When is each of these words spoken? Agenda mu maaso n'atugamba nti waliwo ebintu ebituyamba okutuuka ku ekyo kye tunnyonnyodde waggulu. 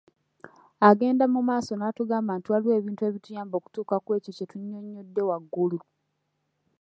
Agenda 0.89 1.23
mu 1.33 1.41
maaso 1.49 1.71
n'atugamba 1.75 2.31
nti 2.35 2.47
waliwo 2.51 2.73
ebintu 2.79 3.01
ebituyamba 3.09 3.53
okutuuka 3.57 3.95
ku 4.03 4.09
ekyo 4.17 4.31
kye 4.37 4.45
tunnyonnyodde 4.51 5.21
waggulu. 5.29 5.79